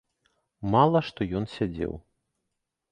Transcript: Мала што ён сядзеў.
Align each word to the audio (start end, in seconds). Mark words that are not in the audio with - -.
Мала 0.75 0.99
што 1.11 1.21
ён 1.41 1.47
сядзеў. 1.59 1.93